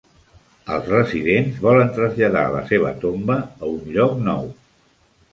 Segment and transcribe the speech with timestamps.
[0.75, 4.49] Els residents volen traslladar la seva tomba a un lloc nou.